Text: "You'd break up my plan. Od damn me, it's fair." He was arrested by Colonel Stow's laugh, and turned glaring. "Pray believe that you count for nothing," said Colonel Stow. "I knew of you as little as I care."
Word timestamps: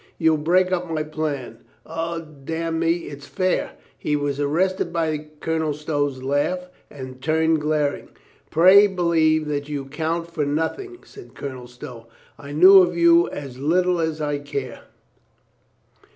"You'd 0.17 0.43
break 0.43 0.71
up 0.71 0.89
my 0.89 1.03
plan. 1.03 1.59
Od 1.85 2.43
damn 2.43 2.79
me, 2.79 3.01
it's 3.05 3.27
fair." 3.27 3.73
He 3.95 4.15
was 4.15 4.39
arrested 4.39 4.91
by 4.91 5.27
Colonel 5.41 5.73
Stow's 5.75 6.23
laugh, 6.23 6.69
and 6.89 7.21
turned 7.21 7.61
glaring. 7.61 8.07
"Pray 8.49 8.87
believe 8.87 9.47
that 9.47 9.69
you 9.69 9.85
count 9.85 10.31
for 10.31 10.43
nothing," 10.43 11.03
said 11.03 11.35
Colonel 11.35 11.67
Stow. 11.67 12.07
"I 12.39 12.51
knew 12.51 12.79
of 12.81 12.97
you 12.97 13.29
as 13.29 13.59
little 13.59 13.99
as 13.99 14.19
I 14.21 14.39
care." 14.39 14.85